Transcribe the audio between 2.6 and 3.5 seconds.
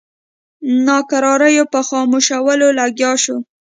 لګیا شو.